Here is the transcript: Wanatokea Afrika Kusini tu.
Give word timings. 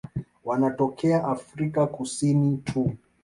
Wanatokea 0.45 1.23
Afrika 1.23 1.87
Kusini 1.87 2.57
tu. 2.57 2.91